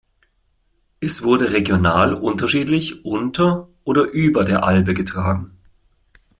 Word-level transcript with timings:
Es 0.99 1.21
wurde 1.21 1.51
regional 1.51 2.15
unterschiedlich 2.15 3.05
unter 3.05 3.67
oder 3.83 4.05
über 4.05 4.43
der 4.43 4.63
Albe 4.63 4.95
getragen. 4.95 5.51